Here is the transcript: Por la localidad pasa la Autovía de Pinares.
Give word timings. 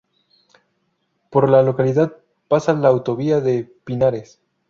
Por 1.29 1.47
la 1.47 1.61
localidad 1.61 2.17
pasa 2.47 2.73
la 2.73 2.87
Autovía 2.87 3.39
de 3.39 3.71
Pinares. 3.83 4.41